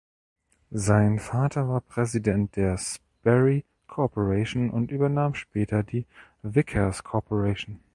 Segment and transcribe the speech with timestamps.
[0.71, 6.07] Sein Vater war Präsident der Sperry Corporation und übernahm später die
[6.41, 7.79] "Vickers Corporation".